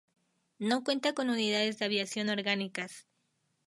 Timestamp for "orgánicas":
2.29-3.05